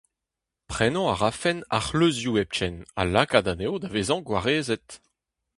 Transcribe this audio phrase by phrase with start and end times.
[0.69, 4.89] Prenañ a rafen ar c'hleuzioù hepken ha lakaat anezho da vezañ gwarezet.